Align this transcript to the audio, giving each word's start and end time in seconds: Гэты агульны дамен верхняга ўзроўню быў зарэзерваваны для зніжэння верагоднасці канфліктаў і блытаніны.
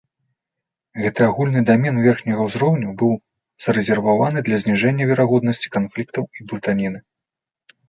Гэты 1.01 1.21
агульны 1.31 1.61
дамен 1.69 1.99
верхняга 2.05 2.47
ўзроўню 2.47 2.89
быў 3.03 3.13
зарэзерваваны 3.67 4.39
для 4.49 4.57
зніжэння 4.65 5.03
верагоднасці 5.13 5.73
канфліктаў 5.79 6.23
і 6.41 6.51
блытаніны. 6.51 6.99